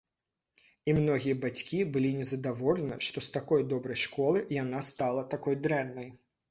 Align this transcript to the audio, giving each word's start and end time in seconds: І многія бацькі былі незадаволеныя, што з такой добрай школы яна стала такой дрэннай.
І 0.89 0.95
многія 0.99 1.35
бацькі 1.43 1.79
былі 1.97 2.11
незадаволеныя, 2.21 2.99
што 3.11 3.25
з 3.27 3.39
такой 3.39 3.69
добрай 3.75 4.03
школы 4.07 4.47
яна 4.63 4.87
стала 4.93 5.29
такой 5.37 5.63
дрэннай. 5.67 6.09